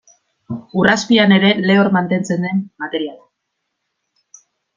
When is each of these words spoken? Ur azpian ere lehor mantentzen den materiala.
Ur 0.77 0.85
azpian 0.93 1.35
ere 1.37 1.51
lehor 1.67 1.89
mantentzen 1.97 2.47
den 2.47 2.65
materiala. 2.85 4.43